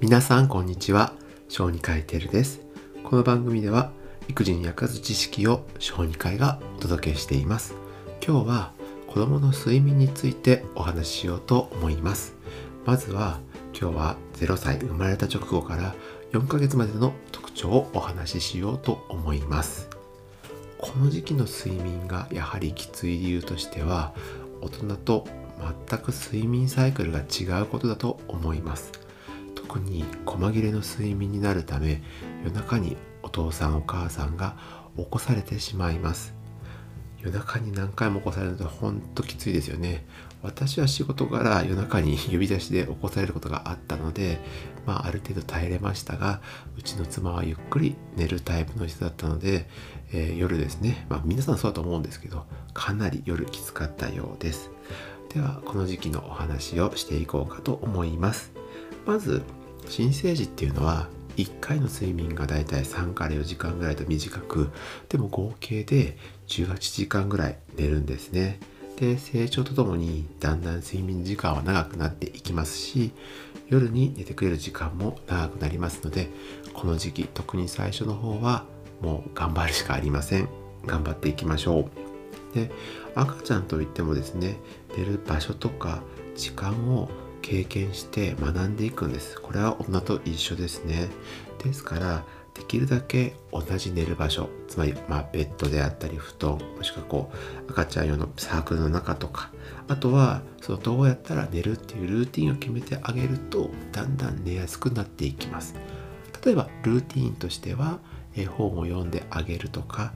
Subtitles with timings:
[0.00, 1.12] 皆さんこんにちは。
[1.50, 2.62] 小児科医てるです。
[3.04, 3.92] この番組では
[4.28, 7.74] 育児に役立つ知識を小児科医がお届けしています。
[8.26, 8.72] 今日は
[9.06, 12.34] 子供の睡眠についてお話ししようと思います。
[12.86, 13.40] まずは
[13.78, 15.94] 今日は0歳生まれた直後から
[16.32, 19.90] 4ヶ月までの特徴をお話ししようと思います。
[20.78, 24.14] この時期の睡眠がやはりきつい理由としては
[24.62, 25.26] 大人と
[25.86, 29.09] 全く睡眠サイクルが違うことだと思います。
[29.70, 32.02] 特に細切れの睡眠になるため
[32.42, 34.56] 夜中にお父さんお母さんが
[34.96, 36.34] 起こされてしまいます。
[37.20, 40.04] 夜中に何回も起こされるとほんときついですよね。
[40.42, 44.40] 私は仕事から夜中に呼び出しで起こされることがあったので、
[44.86, 46.40] まあ、ある程度耐えれましたが
[46.76, 49.68] うちの妻はゆっくり寝るタイプの人だったので、
[50.12, 54.70] えー、夜ですね、まあ、皆さんそうだと思うんですけどかなり夜きつかったようです。
[55.32, 58.50] ではこの時期のお話をしていこうかと思います。
[59.06, 59.42] まず
[59.90, 64.70] 新生児っていうのは1回の睡眠がだいたい3から4時間ぐらいと短く
[65.08, 68.60] でも合計で18時間ぐらい寝るんですね。
[68.96, 73.12] で成長とともにだんだん睡眠時間は長くなっていきますし
[73.68, 76.28] 夜に寝てくれる時間も長くなりますので
[76.74, 78.66] この時期特に最初の方は
[79.00, 80.48] もう頑張るしかありません。
[80.86, 81.80] 頑張っていきましょ
[82.52, 82.54] う。
[82.54, 82.70] で
[83.16, 84.56] 赤ちゃんといってもですね
[84.96, 86.02] 寝る場所とか
[86.36, 87.08] 時間を
[87.42, 89.40] 経験して学んでいくんです。
[89.40, 91.08] これは大人と一緒ですね。
[91.62, 92.24] ですから
[92.54, 97.32] できるだけ同じ寝る場所つまり、まあ、ベッドであったり布団もしくはこ
[97.68, 99.50] う赤ちゃん用のサークルの中とか
[99.88, 105.74] あとはそのどうやったら寝るっていうルーティンを決めてあげるとだんだん寝やすくなっていきます。
[106.44, 107.98] 例えばルーティンとしては
[108.34, 110.12] 絵本を読んであげるとか、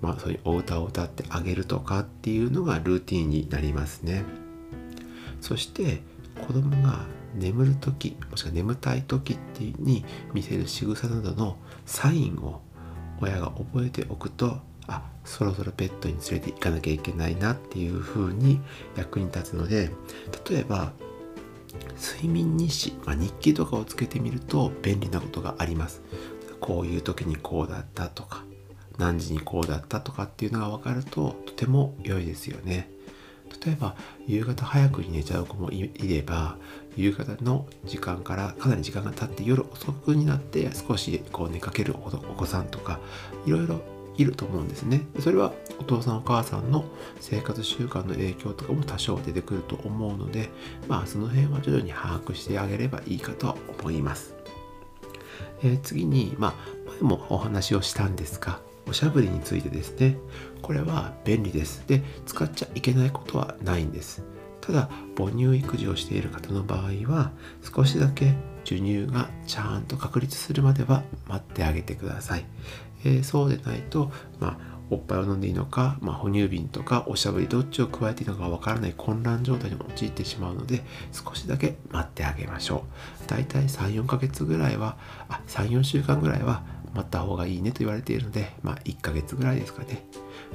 [0.00, 4.24] まあ、そういうお歌を歌ってあげるとかっていうのがルーティンになりますね。
[5.40, 6.00] そして
[6.46, 12.62] 子供が眠る時もしくは眠たい時ってに見せる仕草などのサインを
[13.20, 18.60] 親が覚えておくとあそろそろペットに連れて行かなきゃいけないなっていう風に
[18.96, 19.90] 役に立つので
[20.48, 20.92] 例えば
[22.00, 26.02] 睡眠日誌、まあ、日記とかをつけてみると便利なことがあります。
[26.60, 28.44] こういう時にこうだったとか
[28.96, 32.90] 何時にこうだったとかっていうのが分かるととても良いですよね。
[33.64, 36.56] 例えば夕方早くに寝ちゃう子もいれば
[36.96, 43.00] 夕方の時間からかなり時間が経って夜遅くになって少しこう寝かけるお子さんとか
[43.46, 43.80] いろいろ
[44.16, 45.06] いると思うんですね。
[45.20, 46.84] それはお父さんお母さんの
[47.20, 50.50] 生活習慣の影響とかも多少出てくると思うので
[50.88, 54.34] まあその辺は徐々に把握してあげればいいかと思います。
[55.62, 56.54] えー、次にまあ
[56.90, 60.16] 前もお話をしたんですがおしゃぶりについてですね。
[60.62, 61.84] これは便利です。
[61.86, 64.22] で使っちゃいけないことはないんです。
[64.60, 67.32] ただ母乳育児をしている方の場合は
[67.74, 68.34] 少しだけ
[68.64, 72.44] 授乳がちゃんと確立するまでは待ってあげてください、
[73.02, 80.82] えー、そうでないとまあおっぱいを飲んでいいのか、まあ、哺乳瓶とかおしゃぶりどっちを加えていいのかわからない混乱状態に陥ってしまうので
[81.12, 82.84] 少しだけ待ってあげましょ
[83.24, 83.28] う。
[83.28, 84.96] だいたい34ヶ月ぐらいは
[85.28, 86.62] あ34週間ぐらいは
[86.98, 90.04] 待った方がいいねと言われているので、まあ、1ヶ月ぐらいですかね、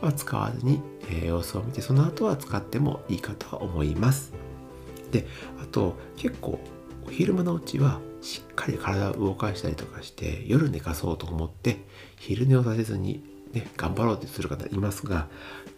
[0.00, 0.80] は使わずに、
[1.10, 4.32] え、様子を見てその後は使ってもいいかとは思います。
[5.12, 5.26] で
[5.60, 6.60] あと結構
[7.06, 11.78] お昼間のうちはしっかり体を動かしたりとかして夜寝かそうと思って
[12.16, 13.22] 昼寝をさせずに
[13.52, 15.26] ね頑張ろうとする方いますが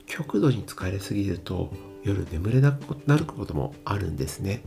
[0.06, 4.62] 極度に疲れすぎると夜眠れなくなることもあるんですね。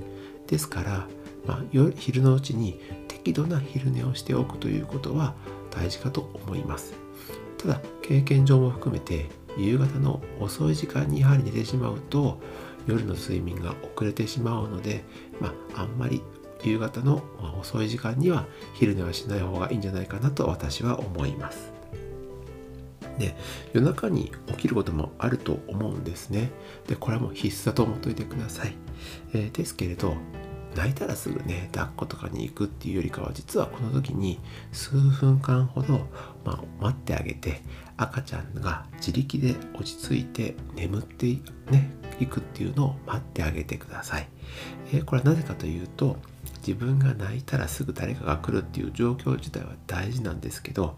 [0.48, 1.08] ですから、
[1.46, 1.64] まあ、
[1.98, 2.80] 昼のうちに
[3.25, 5.34] 適度な昼寝をしておくということは
[5.72, 6.94] 大事かと思います
[7.58, 9.25] ただ経験上も含めて
[9.58, 12.40] 夕方の遅い時間にやはり寝てしまうと
[12.85, 15.03] 夜の睡眠が遅れてしまうので、
[15.41, 16.22] まあ、あんまり
[16.64, 17.24] 夕方の
[17.59, 21.74] 遅い時間には昼寝はしない方がいいんじゃないかなと私は思います。
[23.18, 23.35] で
[23.74, 26.52] 夜中に起きることもあると思うんですね。
[26.88, 28.75] でこれはもう必須だと思っておいてください。
[29.34, 30.16] えー、ですけれど
[30.76, 34.40] 泣いたらすぐね抱っことかに行くっていうよりかは実はこの時に
[34.72, 36.08] 数分間ほど、
[36.44, 37.62] まあ、待ってあげて
[37.98, 41.28] 赤ちゃんが自力で落ち着いて眠って
[41.72, 44.28] ねいくっていうのを待ってあげてください、
[44.94, 46.18] えー、これはなぜかというと
[46.66, 50.98] 自分が泣いたらすぐ誰かが来るっていう状況自体は大事なんですけど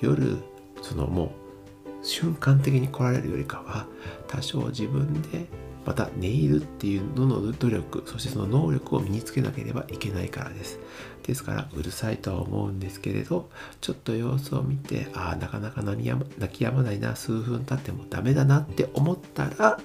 [0.00, 0.38] 夜
[0.82, 3.86] そのもう瞬間的に来られるよりかは
[4.26, 5.46] 多少自分で
[5.84, 10.78] またネイルっていうのの努力そしてその能力を身につけなければいけないからです。
[11.22, 13.48] ですからうるさいとは思うんですけれど
[13.80, 19.78] ちょっと様子を見てああなかなか泣きやま泣き止まないな数分経ってもダメだなって思ったら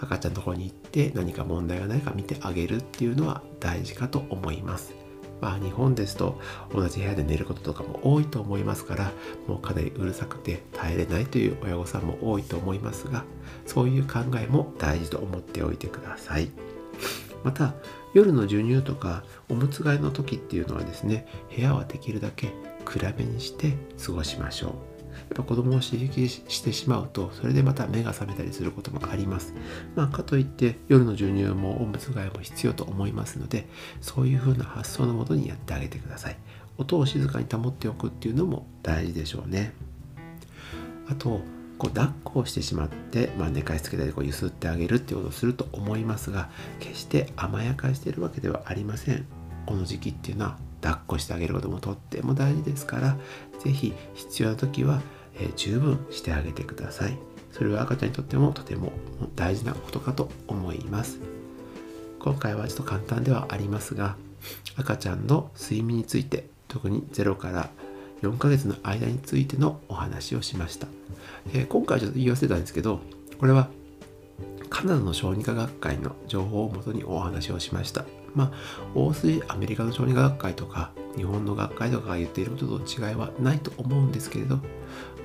[0.00, 5.01] 赤ちゃんのとこに行って何か問題がないか見てあげるっていうのは大事かと思います。
[5.42, 6.40] まあ日本ですと
[6.72, 9.12] 同じ部屋で寝ることとかも多いと思いますから
[9.48, 13.24] もうかなりうるさくて耐えれないという親御さんも多いと思いますが
[13.66, 16.50] そういう考えも大事と思っておいてください。
[17.42, 17.74] また
[18.14, 22.52] 夜の授乳とかおむつ替えの時っていうのはですね部屋はできるだけ
[22.84, 24.91] 暗めにして過ごしましょう。
[25.32, 29.54] っぱ子供を刺激してしまうとそれでまた目が覚めたりすることもあります。
[29.94, 33.66] まあかといって夜の授乳もおむつ替えも必要と思いますので
[34.00, 36.36] そういう風な発想のもとにやってあげてください。
[36.78, 39.72] 音を静かに保っておくっていうのも大事でしょうね。
[41.08, 41.40] あと
[41.78, 46.48] こう抱っこをしてしまって、まあ、寝かしつけたりこう揺すってあげるっていうことをすると思いますが
[46.78, 49.26] 決して甘やかしているわけではありません。
[49.66, 53.16] この時期っていうのは抱っこしてあげることもとっても大事ですから
[53.60, 55.00] 是非必要な時は、
[55.36, 57.16] えー、十分してあげてください。
[57.52, 58.92] それは赤ちゃんにとってもとても
[59.36, 61.18] 大事なことかと思います。
[62.22, 64.16] 今回はちょっと簡単ではありますが
[64.76, 67.68] 赤ちゃんの睡眠について特に0から
[68.22, 70.86] 4ヶ月の間についてのお話をしました、
[71.52, 73.00] えー、今回ちょっと言い忘れたんですけど
[73.40, 73.68] これは
[74.72, 78.06] カナダの小児科学会の情報をもとにお話をしました。
[78.34, 78.52] まあ
[78.94, 84.56] 大筋アメリカの小児科学会とか日本の学会とかが言っていることと違いはないと思うんですけれど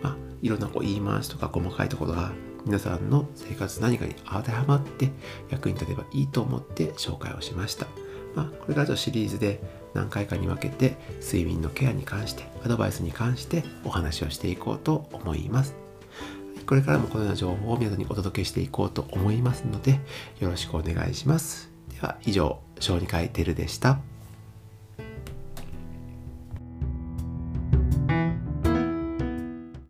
[0.04, 2.34] まあいろんなこう言い回しとか細かいところが
[2.66, 5.12] 皆さんの生活何かに当てはまって
[5.50, 7.88] 役に立てばいいと思って紹介をしました。
[8.36, 9.62] まあこれからシリーズで
[9.94, 15.87] 何回かに分けて睡眠のケアに関してアドバイスに関してお話をしていこうと思います。
[16.68, 20.02] これからもこのような情報を皆さんにお届けしていこうと思いますので
[20.40, 21.72] よろしくお願いします。
[21.90, 24.00] では以上小児科医テルでした。